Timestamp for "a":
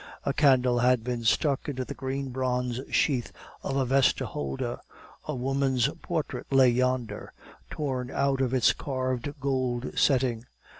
0.25-0.33, 3.77-3.85, 5.25-5.35